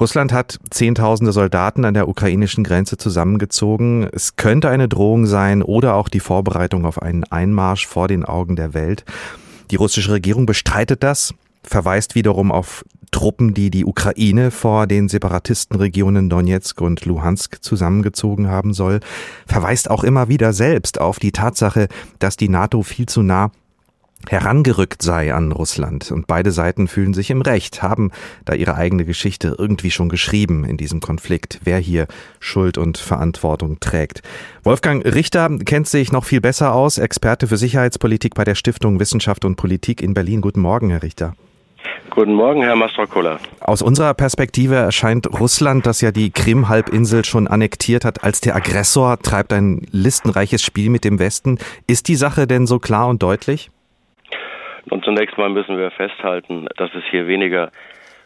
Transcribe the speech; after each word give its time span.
Russland 0.00 0.32
hat 0.32 0.58
Zehntausende 0.70 1.30
Soldaten 1.30 1.84
an 1.84 1.92
der 1.92 2.08
ukrainischen 2.08 2.64
Grenze 2.64 2.96
zusammengezogen. 2.96 4.08
Es 4.10 4.36
könnte 4.36 4.70
eine 4.70 4.88
Drohung 4.88 5.26
sein 5.26 5.62
oder 5.62 5.94
auch 5.94 6.08
die 6.08 6.20
Vorbereitung 6.20 6.86
auf 6.86 7.02
einen 7.02 7.24
Einmarsch 7.24 7.86
vor 7.86 8.08
den 8.08 8.24
Augen 8.24 8.56
der 8.56 8.72
Welt. 8.72 9.04
Die 9.70 9.76
russische 9.76 10.12
Regierung 10.12 10.46
bestreitet 10.46 11.02
das, 11.02 11.34
verweist 11.62 12.14
wiederum 12.14 12.50
auf 12.50 12.82
Truppen, 13.10 13.52
die 13.52 13.70
die 13.70 13.84
Ukraine 13.84 14.50
vor 14.50 14.86
den 14.86 15.08
Separatistenregionen 15.08 16.30
Donetsk 16.30 16.80
und 16.80 17.04
Luhansk 17.04 17.62
zusammengezogen 17.62 18.48
haben 18.48 18.72
soll, 18.72 19.00
verweist 19.46 19.90
auch 19.90 20.04
immer 20.04 20.28
wieder 20.28 20.52
selbst 20.52 21.00
auf 21.00 21.18
die 21.18 21.32
Tatsache, 21.32 21.88
dass 22.18 22.36
die 22.36 22.48
NATO 22.48 22.82
viel 22.82 23.06
zu 23.06 23.22
nah 23.22 23.50
herangerückt 24.28 25.02
sei 25.02 25.32
an 25.34 25.52
Russland. 25.52 26.10
Und 26.10 26.26
beide 26.26 26.50
Seiten 26.50 26.88
fühlen 26.88 27.14
sich 27.14 27.30
im 27.30 27.42
Recht, 27.42 27.82
haben 27.82 28.10
da 28.44 28.54
ihre 28.54 28.74
eigene 28.74 29.04
Geschichte 29.04 29.56
irgendwie 29.58 29.90
schon 29.90 30.08
geschrieben 30.08 30.64
in 30.64 30.76
diesem 30.76 31.00
Konflikt, 31.00 31.60
wer 31.64 31.78
hier 31.78 32.06
Schuld 32.38 32.78
und 32.78 32.98
Verantwortung 32.98 33.80
trägt. 33.80 34.22
Wolfgang 34.62 35.04
Richter 35.04 35.48
kennt 35.64 35.88
sich 35.88 36.12
noch 36.12 36.24
viel 36.24 36.40
besser 36.40 36.74
aus, 36.74 36.98
Experte 36.98 37.46
für 37.46 37.56
Sicherheitspolitik 37.56 38.34
bei 38.34 38.44
der 38.44 38.54
Stiftung 38.54 39.00
Wissenschaft 39.00 39.44
und 39.44 39.56
Politik 39.56 40.02
in 40.02 40.14
Berlin. 40.14 40.40
Guten 40.40 40.60
Morgen, 40.60 40.90
Herr 40.90 41.02
Richter. 41.02 41.34
Guten 42.10 42.34
Morgen, 42.34 42.62
Herr 42.62 42.76
Mastrokola. 42.76 43.38
Aus 43.60 43.82
unserer 43.82 44.14
Perspektive 44.14 44.74
erscheint 44.74 45.28
Russland, 45.38 45.86
das 45.86 46.00
ja 46.00 46.10
die 46.10 46.30
Krim-Halbinsel 46.30 47.24
schon 47.24 47.46
annektiert 47.46 48.04
hat, 48.04 48.24
als 48.24 48.40
der 48.40 48.56
Aggressor, 48.56 49.18
treibt 49.20 49.52
ein 49.52 49.86
listenreiches 49.90 50.62
Spiel 50.62 50.90
mit 50.90 51.04
dem 51.04 51.18
Westen. 51.18 51.58
Ist 51.86 52.08
die 52.08 52.16
Sache 52.16 52.46
denn 52.46 52.66
so 52.66 52.78
klar 52.78 53.08
und 53.08 53.22
deutlich? 53.22 53.70
Und 54.88 55.04
zunächst 55.04 55.36
mal 55.38 55.50
müssen 55.50 55.76
wir 55.78 55.90
festhalten, 55.90 56.66
dass 56.76 56.94
es 56.94 57.04
hier 57.10 57.26
weniger 57.26 57.70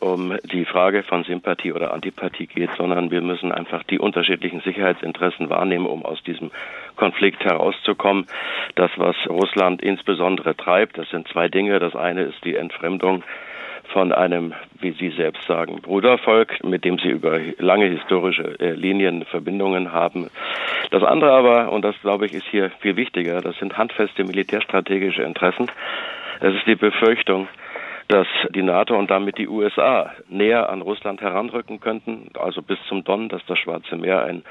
um 0.01 0.37
die 0.45 0.65
Frage 0.67 1.03
von 1.03 1.25
Sympathie 1.25 1.73
oder 1.73 1.95
Antipathie 1.95 2.47
geht, 2.47 2.71
sondern 2.77 3.11
wir 3.11 3.23
müssen 3.23 3.53
einfach 3.53 3.83
die 3.85 3.99
unterschiedlichen 3.99 4.61
Sicherheitsinteressen 4.61 5.49
wahrnehmen, 5.49 5.87
um 5.87 6.05
aus 6.05 6.23
diesem 6.23 6.51
Konflikt 6.97 7.45
herauszukommen. 7.45 8.27
Das, 8.75 8.91
was 8.97 9.17
Russland 9.29 9.83
insbesondere 9.83 10.57
treibt, 10.57 10.99
das 10.99 11.09
sind 11.09 11.27
zwei 11.29 11.49
Dinge. 11.49 11.79
Das 11.79 11.97
eine 11.97 12.23
ist 12.23 12.45
die 12.45 12.57
Entfremdung 12.57 13.25
von 13.93 14.13
einem, 14.13 14.55
wie 14.81 14.93
Sie 14.93 15.11
selbst 15.11 15.47
sagen, 15.47 15.81
Brudervolk, 15.81 16.65
mit 16.65 16.85
dem 16.85 16.99
Sie 16.99 17.09
über 17.09 17.39
lange 17.59 17.87
historische 17.87 18.59
äh, 18.59 18.73
Linien 18.73 19.25
Verbindungen 19.25 19.93
haben. 19.93 20.31
Das 20.91 21.03
andere 21.03 21.33
aber, 21.33 21.73
und 21.73 21.83
das 21.83 21.95
glaube 22.01 22.27
ich 22.27 22.33
ist 22.33 22.47
hier 22.51 22.71
viel 22.81 22.97
wichtiger, 22.97 23.41
das 23.41 23.57
sind 23.59 23.77
handfeste 23.79 24.25
militärstrategische 24.25 25.23
Interessen. 25.23 25.71
Es 26.41 26.55
ist 26.55 26.67
die 26.67 26.75
Befürchtung, 26.77 27.49
dass 28.09 28.27
die 28.51 28.63
NATO 28.63 28.97
und 28.97 29.11
damit 29.11 29.39
die 29.39 29.49
USA 29.49 30.13
näher 30.29 30.69
an 30.69 30.83
Russland 30.83 31.21
heranrücken 31.21 31.81
könnten, 31.81 32.31
also 32.39 32.63
bis 32.63 32.79
zum 32.89 33.05
Don, 33.05 33.29
dass 33.29 33.45
das 33.47 33.59
Schwarze 33.59 33.97
Meer 33.97 34.25
ein 34.25 34.45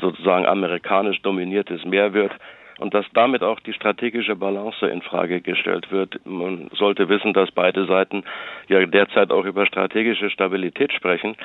sozusagen 0.00 0.46
amerikanisch 0.46 1.20
dominiertes 1.22 1.84
Meer 1.84 2.12
wird 2.12 2.32
und 2.78 2.94
dass 2.94 3.04
damit 3.12 3.42
auch 3.42 3.60
die 3.60 3.72
strategische 3.72 4.36
Balance 4.36 4.86
in 4.86 5.02
Frage 5.02 5.40
gestellt 5.40 5.90
wird. 5.90 6.20
Man 6.24 6.70
sollte 6.72 7.08
wissen, 7.08 7.32
dass 7.32 7.50
beide 7.50 7.86
Seiten 7.86 8.24
ja 8.68 8.84
derzeit 8.86 9.30
auch 9.30 9.44
über 9.44 9.66
strategische 9.66 10.30
Stabilität 10.30 10.92
sprechen. 10.92 11.36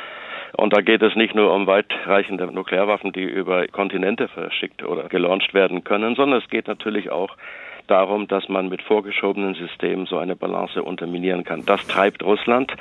Und 0.56 0.73
da 0.73 0.81
geht 0.81 1.02
es 1.02 1.16
nicht 1.16 1.34
nur 1.34 1.52
um 1.52 1.66
weitreichende 1.66 2.45
Nuklearwaffen, 2.45 3.12
die 3.12 3.23
über 3.23 3.68
Kontinente 3.68 4.28
verschickt 4.28 4.84
oder 4.84 5.09
gelauncht 5.09 5.53
werden 5.56 5.84
können, 5.84 6.16
sondern 6.16 6.40
es 6.40 6.50
geht 6.50 6.68
natürlich 6.68 7.09
auch 7.09 7.36
darum, 7.88 8.28
dass 8.28 8.50
man 8.50 8.70
mit 8.70 8.81
vorgeschobenen 8.81 9.56
Systemen 9.56 10.06
so 10.06 10.17
eine 10.17 10.36
Balance 10.36 10.81
unterminieren 10.81 11.44
kann. 11.44 11.66
Das 11.66 11.86
treibt 11.88 12.23
Russland. 12.23 12.73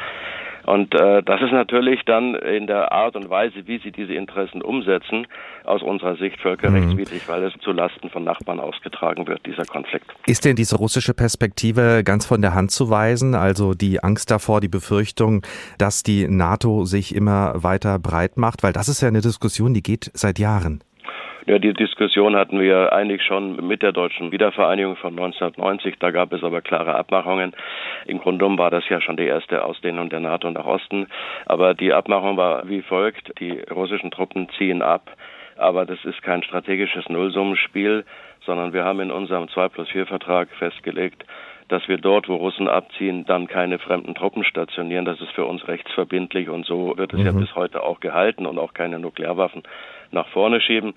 Und 0.64 0.94
äh, 0.94 1.22
das 1.22 1.40
ist 1.42 1.50
natürlich 1.50 2.02
dann 2.04 2.34
in 2.36 2.66
der 2.66 2.92
Art 2.92 3.16
und 3.16 3.28
Weise, 3.28 3.66
wie 3.66 3.78
sie 3.78 3.90
diese 3.90 4.14
Interessen 4.14 4.62
umsetzen, 4.62 5.26
aus 5.64 5.82
unserer 5.82 6.16
Sicht 6.16 6.40
völkerrechtswidrig, 6.40 7.26
mhm. 7.26 7.32
weil 7.32 7.44
es 7.44 7.52
zu 7.62 7.72
Lasten 7.72 8.10
von 8.10 8.24
Nachbarn 8.24 8.60
ausgetragen 8.60 9.26
wird, 9.26 9.44
dieser 9.44 9.64
Konflikt. 9.64 10.06
Ist 10.26 10.44
denn 10.44 10.54
diese 10.54 10.76
russische 10.76 11.14
Perspektive 11.14 12.02
ganz 12.04 12.26
von 12.26 12.42
der 12.42 12.54
Hand 12.54 12.70
zu 12.70 12.90
weisen? 12.90 13.34
Also 13.34 13.74
die 13.74 14.02
Angst 14.02 14.30
davor, 14.30 14.60
die 14.60 14.68
Befürchtung, 14.68 15.44
dass 15.78 16.02
die 16.02 16.28
NATO 16.28 16.84
sich 16.84 17.14
immer 17.14 17.62
weiter 17.62 17.98
breit 17.98 18.36
macht? 18.36 18.62
Weil 18.62 18.72
das 18.72 18.88
ist 18.88 19.00
ja 19.00 19.08
eine 19.08 19.20
Diskussion, 19.20 19.74
die 19.74 19.82
geht 19.82 20.10
seit 20.14 20.38
Jahren. 20.38 20.84
Ja, 21.46 21.58
die 21.58 21.72
Diskussion 21.72 22.36
hatten 22.36 22.60
wir 22.60 22.92
eigentlich 22.92 23.22
schon 23.22 23.66
mit 23.66 23.82
der 23.82 23.90
deutschen 23.90 24.30
Wiedervereinigung 24.30 24.94
von 24.94 25.10
1990. 25.10 25.96
Da 25.98 26.12
gab 26.12 26.32
es 26.32 26.44
aber 26.44 26.60
klare 26.60 26.94
Abmachungen. 26.94 27.52
Im 28.06 28.20
Grunde 28.20 28.38
genommen 28.38 28.58
war 28.58 28.70
das 28.70 28.88
ja 28.88 29.00
schon 29.00 29.16
die 29.16 29.26
erste 29.26 29.64
Ausdehnung 29.64 30.08
der 30.08 30.20
NATO 30.20 30.48
nach 30.50 30.66
Osten. 30.66 31.08
Aber 31.46 31.74
die 31.74 31.92
Abmachung 31.92 32.36
war 32.36 32.68
wie 32.68 32.82
folgt. 32.82 33.40
Die 33.40 33.58
russischen 33.70 34.12
Truppen 34.12 34.48
ziehen 34.56 34.82
ab. 34.82 35.10
Aber 35.56 35.84
das 35.84 36.04
ist 36.04 36.22
kein 36.22 36.44
strategisches 36.44 37.08
Nullsummenspiel, 37.08 38.04
sondern 38.46 38.72
wir 38.72 38.84
haben 38.84 39.00
in 39.00 39.10
unserem 39.10 39.48
2 39.48 39.68
plus 39.68 39.88
4 39.88 40.06
Vertrag 40.06 40.48
festgelegt, 40.58 41.24
dass 41.68 41.86
wir 41.88 41.98
dort, 41.98 42.28
wo 42.28 42.36
Russen 42.36 42.68
abziehen, 42.68 43.24
dann 43.26 43.48
keine 43.48 43.80
fremden 43.80 44.14
Truppen 44.14 44.44
stationieren. 44.44 45.04
Das 45.04 45.20
ist 45.20 45.32
für 45.32 45.44
uns 45.44 45.66
rechtsverbindlich 45.66 46.48
und 46.48 46.66
so 46.66 46.96
wird 46.96 47.12
es 47.12 47.18
mhm. 47.18 47.26
ja 47.26 47.32
bis 47.32 47.54
heute 47.56 47.82
auch 47.82 47.98
gehalten 47.98 48.46
und 48.46 48.58
auch 48.58 48.74
keine 48.74 49.00
Nuklearwaffen 49.00 49.62
nach 50.12 50.28
vorne 50.28 50.60
schieben. 50.60 50.94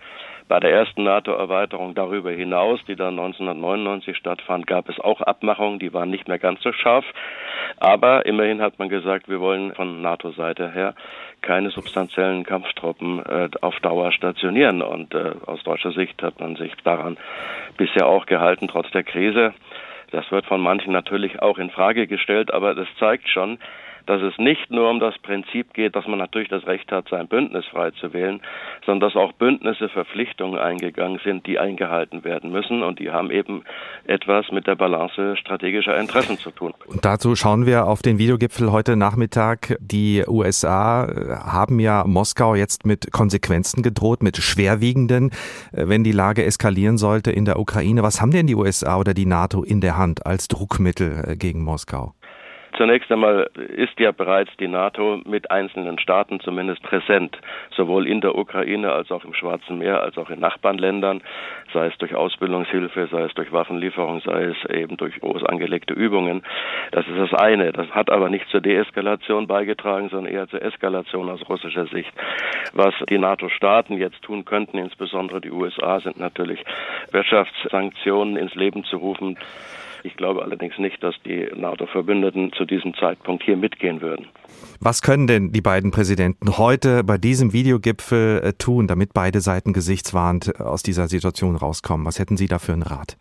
Bei 0.47 0.59
der 0.59 0.71
ersten 0.71 1.03
NATO-Erweiterung 1.03 1.95
darüber 1.95 2.29
hinaus, 2.29 2.79
die 2.87 2.95
dann 2.95 3.17
1999 3.17 4.15
stattfand, 4.15 4.67
gab 4.67 4.89
es 4.89 4.99
auch 4.99 5.21
Abmachungen, 5.21 5.79
die 5.79 5.91
waren 5.91 6.11
nicht 6.11 6.27
mehr 6.27 6.37
ganz 6.37 6.61
so 6.61 6.71
scharf. 6.71 7.05
Aber 7.77 8.27
immerhin 8.27 8.61
hat 8.61 8.77
man 8.77 8.89
gesagt, 8.89 9.27
wir 9.27 9.39
wollen 9.39 9.73
von 9.73 10.03
NATO-Seite 10.03 10.71
her 10.71 10.93
keine 11.41 11.71
substanziellen 11.71 12.43
Kampftruppen 12.43 13.25
äh, 13.25 13.49
auf 13.61 13.79
Dauer 13.79 14.11
stationieren. 14.11 14.83
Und 14.83 15.15
äh, 15.15 15.31
aus 15.47 15.63
deutscher 15.63 15.91
Sicht 15.91 16.21
hat 16.21 16.39
man 16.39 16.55
sich 16.55 16.73
daran 16.83 17.17
bisher 17.77 18.05
auch 18.05 18.27
gehalten, 18.27 18.67
trotz 18.67 18.91
der 18.91 19.03
Krise. 19.03 19.53
Das 20.11 20.31
wird 20.31 20.45
von 20.45 20.61
manchen 20.61 20.93
natürlich 20.93 21.41
auch 21.41 21.57
in 21.57 21.71
Frage 21.71 22.05
gestellt, 22.05 22.53
aber 22.53 22.75
das 22.75 22.87
zeigt 22.99 23.27
schon, 23.29 23.57
dass 24.05 24.21
es 24.21 24.37
nicht 24.37 24.71
nur 24.71 24.89
um 24.89 24.99
das 24.99 25.17
Prinzip 25.19 25.73
geht, 25.73 25.95
dass 25.95 26.07
man 26.07 26.19
natürlich 26.19 26.49
das 26.49 26.65
Recht 26.67 26.91
hat, 26.91 27.07
sein 27.09 27.27
Bündnis 27.27 27.65
frei 27.65 27.91
zu 27.91 28.13
wählen, 28.13 28.41
sondern 28.85 29.09
dass 29.09 29.15
auch 29.15 29.33
Bündnisse 29.33 29.89
Verpflichtungen 29.89 30.59
eingegangen 30.59 31.19
sind, 31.23 31.45
die 31.47 31.59
eingehalten 31.59 32.23
werden 32.23 32.51
müssen 32.51 32.83
und 32.83 32.99
die 32.99 33.11
haben 33.11 33.31
eben 33.31 33.63
etwas 34.05 34.51
mit 34.51 34.67
der 34.67 34.75
Balance 34.75 35.37
strategischer 35.37 35.97
Interessen 35.97 36.37
zu 36.37 36.51
tun. 36.51 36.73
Und 36.87 37.03
dazu 37.05 37.35
schauen 37.35 37.65
wir 37.65 37.87
auf 37.87 38.01
den 38.01 38.17
Videogipfel 38.17 38.71
heute 38.71 38.95
Nachmittag. 38.95 39.77
Die 39.79 40.23
USA 40.27 41.05
äh, 41.05 41.35
haben 41.35 41.79
ja 41.79 42.03
Moskau 42.05 42.55
jetzt 42.55 42.85
mit 42.85 43.11
Konsequenzen 43.11 43.83
gedroht, 43.83 44.23
mit 44.23 44.37
schwerwiegenden, 44.37 45.31
äh, 45.71 45.87
wenn 45.87 46.03
die 46.03 46.11
Lage 46.11 46.43
eskalieren 46.45 46.97
sollte 46.97 47.31
in 47.31 47.45
der 47.45 47.59
Ukraine. 47.59 48.03
Was 48.03 48.21
haben 48.21 48.31
denn 48.31 48.47
die 48.47 48.55
USA 48.55 48.97
oder 48.97 49.13
die 49.13 49.25
NATO 49.25 49.63
in 49.63 49.81
der 49.81 49.97
Hand 49.97 50.25
als 50.25 50.47
Druckmittel 50.47 51.25
äh, 51.27 51.35
gegen 51.35 51.63
Moskau? 51.63 52.13
Zunächst 52.77 53.09
einmal 53.09 53.49
ist 53.55 53.97
ja 53.99 54.11
bereits 54.11 54.51
die 54.57 54.67
NATO 54.67 55.21
mit 55.25 55.49
einzelnen 55.49 55.97
Staaten 55.97 56.41
zumindest 56.41 56.83
präsent, 56.83 57.37
sowohl 57.71 58.05
in 58.05 58.19
der 58.19 58.35
Ukraine 58.35 58.91
als 58.91 59.11
auch 59.11 59.23
im 59.23 59.33
Schwarzen 59.33 59.77
Meer, 59.77 60.01
als 60.01 60.17
auch 60.17 60.29
in 60.29 60.41
Nachbarländern, 60.41 61.21
sei 61.73 61.87
es 61.87 61.97
durch 61.99 62.15
Ausbildungshilfe, 62.15 63.07
sei 63.11 63.23
es 63.23 63.33
durch 63.33 63.53
Waffenlieferung, 63.53 64.19
sei 64.21 64.45
es 64.45 64.69
eben 64.69 64.97
durch 64.97 65.19
groß 65.21 65.43
angelegte 65.45 65.93
Übungen. 65.93 66.43
Das 66.91 67.07
ist 67.07 67.17
das 67.17 67.33
eine. 67.33 67.71
Das 67.71 67.89
hat 67.91 68.09
aber 68.09 68.29
nicht 68.29 68.49
zur 68.49 68.59
Deeskalation 68.61 69.47
beigetragen, 69.47 70.09
sondern 70.09 70.33
eher 70.33 70.47
zur 70.49 70.61
Eskalation 70.61 71.29
aus 71.29 71.47
russischer 71.47 71.87
Sicht. 71.87 72.11
Was 72.73 72.93
die 73.09 73.17
NATO-Staaten 73.17 73.97
jetzt 73.97 74.21
tun 74.21 74.43
könnten, 74.43 74.77
insbesondere 74.77 75.39
die 75.39 75.51
USA, 75.51 76.01
sind 76.01 76.19
natürlich 76.19 76.63
Wirtschaftssanktionen 77.11 78.35
ins 78.35 78.55
Leben 78.55 78.83
zu 78.83 78.97
rufen. 78.97 79.37
Ich 80.05 80.15
glaube 80.17 80.43
allerdings 80.43 80.77
nicht, 80.77 81.01
dass 81.01 81.15
die 81.25 81.47
NATO-Verbündeten 81.55 82.53
zu 82.53 82.65
diesem 82.65 82.93
Zeitpunkt 82.93 83.43
hier 83.43 83.57
mitgehen 83.57 84.01
würden. 84.01 84.27
Was 84.79 85.01
können 85.01 85.25
denn 85.25 85.51
die 85.51 85.61
beiden 85.61 85.89
Präsidenten 85.89 86.59
heute 86.59 87.03
bei 87.03 87.17
diesem 87.17 87.53
Videogipfel 87.53 88.41
äh, 88.43 88.53
tun, 88.53 88.85
damit 88.85 89.13
beide 89.15 89.41
Seiten 89.41 89.73
gesichtswahrend 89.73 90.61
aus 90.61 90.83
dieser 90.83 91.07
Situation 91.07 91.55
rauskommen? 91.55 92.05
Was 92.05 92.19
hätten 92.19 92.37
Sie 92.37 92.45
da 92.45 92.59
für 92.59 92.73
einen 92.73 92.83
Rat? 92.83 93.17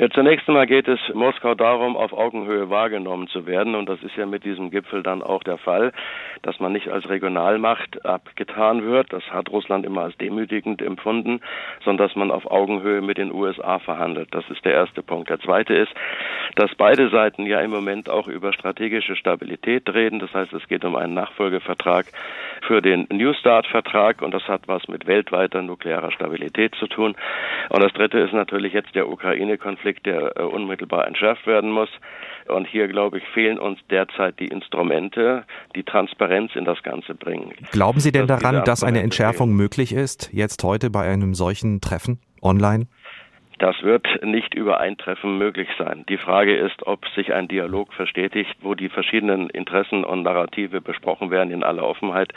Ja, 0.00 0.08
zunächst 0.08 0.48
einmal 0.48 0.66
geht 0.66 0.88
es 0.88 0.98
Moskau 1.12 1.54
darum, 1.54 1.94
auf 1.94 2.14
Augenhöhe 2.14 2.70
wahrgenommen 2.70 3.28
zu 3.28 3.44
werden. 3.44 3.74
Und 3.74 3.86
das 3.86 4.02
ist 4.02 4.16
ja 4.16 4.24
mit 4.24 4.44
diesem 4.44 4.70
Gipfel 4.70 5.02
dann 5.02 5.22
auch 5.22 5.42
der 5.42 5.58
Fall, 5.58 5.92
dass 6.40 6.58
man 6.58 6.72
nicht 6.72 6.88
als 6.88 7.06
Regionalmacht 7.10 8.02
abgetan 8.06 8.82
wird. 8.82 9.12
Das 9.12 9.22
hat 9.24 9.50
Russland 9.50 9.84
immer 9.84 10.04
als 10.04 10.16
demütigend 10.16 10.80
empfunden, 10.80 11.42
sondern 11.84 12.08
dass 12.08 12.16
man 12.16 12.30
auf 12.30 12.50
Augenhöhe 12.50 13.02
mit 13.02 13.18
den 13.18 13.30
USA 13.30 13.78
verhandelt. 13.78 14.28
Das 14.30 14.48
ist 14.48 14.64
der 14.64 14.72
erste 14.72 15.02
Punkt. 15.02 15.28
Der 15.28 15.38
zweite 15.38 15.74
ist, 15.74 15.92
dass 16.56 16.74
beide 16.76 17.10
Seiten 17.10 17.44
ja 17.44 17.60
im 17.60 17.70
Moment 17.70 18.08
auch 18.08 18.26
über 18.26 18.54
strategische 18.54 19.16
Stabilität 19.16 19.86
reden. 19.92 20.18
Das 20.18 20.32
heißt, 20.32 20.54
es 20.54 20.66
geht 20.66 20.86
um 20.86 20.96
einen 20.96 21.12
Nachfolgevertrag 21.12 22.06
für 22.66 22.82
den 22.82 23.06
New 23.10 23.32
Start-Vertrag 23.32 24.22
und 24.22 24.32
das 24.32 24.42
hat 24.48 24.62
was 24.66 24.88
mit 24.88 25.06
weltweiter 25.06 25.62
nuklearer 25.62 26.10
Stabilität 26.12 26.74
zu 26.76 26.86
tun. 26.86 27.16
Und 27.68 27.82
das 27.82 27.92
Dritte 27.92 28.18
ist 28.18 28.32
natürlich 28.32 28.72
jetzt 28.72 28.94
der 28.94 29.08
Ukraine-Konflikt, 29.08 30.06
der 30.06 30.36
äh, 30.36 30.42
unmittelbar 30.42 31.06
entschärft 31.06 31.46
werden 31.46 31.70
muss. 31.70 31.88
Und 32.48 32.66
hier, 32.66 32.88
glaube 32.88 33.18
ich, 33.18 33.24
fehlen 33.28 33.58
uns 33.58 33.78
derzeit 33.90 34.38
die 34.40 34.48
Instrumente, 34.48 35.44
die 35.76 35.84
Transparenz 35.84 36.56
in 36.56 36.64
das 36.64 36.82
Ganze 36.82 37.14
bringen. 37.14 37.52
Glauben 37.70 38.00
Sie 38.00 38.12
denn 38.12 38.26
dass 38.26 38.40
daran, 38.40 38.64
dass 38.64 38.82
eine 38.82 39.02
Entschärfung 39.02 39.52
möglich 39.52 39.92
ist, 39.92 40.30
jetzt 40.32 40.64
heute 40.64 40.90
bei 40.90 41.08
einem 41.08 41.34
solchen 41.34 41.80
Treffen 41.80 42.20
online? 42.42 42.86
Das 43.60 43.82
wird 43.82 44.06
nicht 44.24 44.54
über 44.54 44.80
ein 44.80 44.96
Treffen 44.96 45.36
möglich 45.36 45.68
sein. 45.78 46.04
Die 46.08 46.16
Frage 46.16 46.56
ist, 46.56 46.86
ob 46.86 47.06
sich 47.08 47.34
ein 47.34 47.46
Dialog 47.46 47.92
verstetigt, 47.92 48.56
wo 48.62 48.74
die 48.74 48.88
verschiedenen 48.88 49.50
Interessen 49.50 50.02
und 50.02 50.22
Narrative 50.22 50.80
besprochen 50.80 51.30
werden 51.30 51.50
in 51.50 51.62
aller 51.62 51.84
Offenheit. 51.84 52.32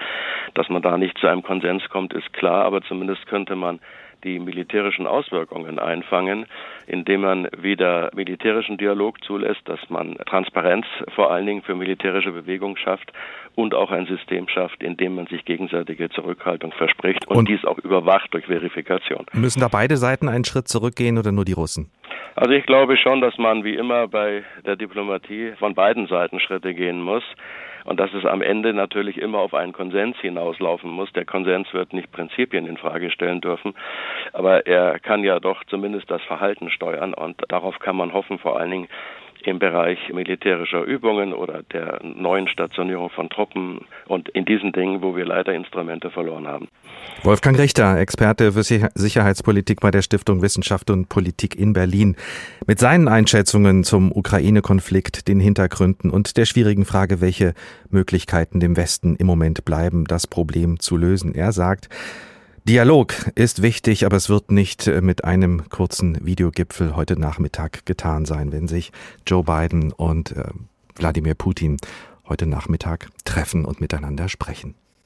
Dass 0.54 0.68
man 0.68 0.81
da 0.81 0.98
nicht 0.98 1.18
zu 1.18 1.28
einem 1.28 1.42
Konsens 1.42 1.88
kommt, 1.90 2.14
ist 2.14 2.34
klar, 2.34 2.66
aber 2.66 2.81
zumindest 2.81 3.25
könnte 3.28 3.56
man 3.56 3.80
die 4.24 4.40
militärischen 4.40 5.08
Auswirkungen 5.08 5.80
einfangen, 5.80 6.46
indem 6.88 7.22
man 7.22 7.48
wieder 7.58 8.10
militärischen 8.14 8.78
Dialog 8.78 9.24
zulässt, 9.24 9.62
dass 9.66 9.80
man 9.90 10.16
Transparenz 10.25 10.86
vor 11.16 11.31
allen 11.31 11.46
Dingen 11.46 11.62
für 11.62 11.75
militärische 11.75 12.31
Bewegungen 12.31 12.78
schafft 12.78 13.12
und 13.56 13.74
auch 13.74 13.92
ein 13.92 14.06
System 14.06 14.48
schafft, 14.48 14.81
in 14.81 14.98
dem 14.98 15.16
man 15.16 15.28
sich 15.28 15.46
gegenseitige 15.46 16.10
Zurückhaltung 16.10 16.72
verspricht 16.72 17.28
und, 17.28 17.38
und 17.38 17.50
dies 17.50 17.64
auch 17.66 17.78
überwacht 17.80 18.34
durch 18.34 18.46
Verifikation. 18.46 19.25
Müssen 19.34 19.60
da 19.60 19.68
beide 19.68 19.98
Seiten 19.98 20.30
einen 20.30 20.46
Schritt 20.46 20.68
zurückgehen 20.68 21.18
oder 21.18 21.31
nur 21.31 21.46
die 21.46 21.54
Russen? 21.54 21.92
Also 22.36 22.51
ich 22.51 22.65
glaube 22.65 22.98
schon, 22.98 23.21
dass 23.21 23.38
man 23.38 23.63
wie 23.63 23.75
immer 23.75 24.07
bei 24.07 24.44
der 24.65 24.75
Diplomatie 24.75 25.54
von 25.60 25.75
beiden 25.75 26.07
Seiten 26.07 26.39
Schritte 26.39 26.74
gehen 26.74 27.01
muss 27.01 27.24
und 27.86 28.00
dass 28.00 28.13
es 28.13 28.25
am 28.25 28.42
Ende 28.42 28.74
natürlich 28.74 29.18
immer 29.18 29.39
auf 29.39 29.54
einen 29.54 29.74
Konsens 29.74 30.18
hinauslaufen 30.19 30.89
muss. 30.89 31.12
Der 31.13 31.25
Konsens 31.25 31.74
wird 31.74 31.94
nicht 31.94 32.12
Prinzipien 32.12 32.65
in 32.65 32.77
Frage 32.77 33.12
stellen 33.12 33.42
dürfen, 33.42 33.75
aber 34.31 34.65
er 34.65 35.00
kann 35.00 35.24
ja 35.24 35.39
doch 35.39 35.63
zumindest 35.65 36.10
das 36.10 36.21
Verhalten 36.24 36.69
steuern 36.69 37.13
und 37.13 37.42
darauf 37.50 37.80
kann 37.80 37.95
man 37.95 38.13
hoffen, 38.13 38.39
vor 38.39 38.60
allen 38.60 38.71
Dingen 38.71 38.88
im 39.48 39.60
Bereich 39.60 39.98
militärischer 40.13 40.84
Übungen 40.84 41.34
oder 41.34 41.63
der 41.63 42.00
neuen 42.04 42.48
Stationierung 42.48 43.10
von 43.10 43.30
Truppen 43.30 43.81
und 44.07 44.30
in 44.30 44.45
diesen 44.45 44.72
Dingen, 44.72 45.01
wo 45.01 45.16
wir 45.16 45.25
leider 45.25 45.54
Instrumente 45.54 46.10
verloren 46.10 46.48
haben. 46.48 46.68
Wolfgang 47.24 47.57
Richter, 47.57 47.98
Experte 47.98 48.54
für 48.54 48.63
Sicherheitspolitik 48.63 49.81
bei 49.81 49.92
der 49.92 50.01
Stiftung 50.01 50.42
Wissenschaft 50.42 50.90
und 50.90 51.10
Politik 51.10 51.56
in 51.56 51.74
Berlin, 51.74 52.16
mit 52.68 52.80
seinen 52.80 53.07
Einschätzungen 53.07 53.84
zum 53.84 54.12
Ukraine-Konflikt, 54.12 55.28
den 55.28 55.40
Hintergründen 55.40 56.10
und 56.10 56.38
der 56.38 56.46
schwierigen 56.46 56.86
Frage, 56.86 57.22
welche 57.22 57.54
Möglichkeiten 57.89 58.60
dem 58.60 58.78
Westen 58.78 59.16
im 59.16 59.28
Moment 59.28 59.66
bleiben, 59.66 60.06
das 60.06 60.28
Problem 60.28 60.80
zu 60.80 60.98
lösen. 60.98 61.36
Er 61.36 61.51
sagt, 61.51 61.89
Dialog 62.65 63.13
ist 63.36 63.62
wichtig, 63.62 64.06
aber 64.06 64.15
es 64.15 64.30
wird 64.30 64.50
nicht 64.50 64.88
äh, 64.88 65.01
mit 65.01 65.25
einem 65.25 65.68
kurzen 65.68 66.25
Videogipfel 66.25 66.95
heute 66.95 67.19
Nachmittag 67.19 67.86
getan 67.86 68.24
sein, 68.24 68.54
wenn 68.54 68.69
sich 68.69 68.94
Joe 69.27 69.44
Biden 69.44 69.92
und 69.92 70.31
äh, 70.31 70.45
Wladimir 70.95 71.36
Putin 71.36 71.75
heute 72.30 72.45
Nachmittag 72.45 73.10
treffen 73.25 73.65
und 73.65 73.81
miteinander 73.81 74.30
sprechen. 74.30 74.75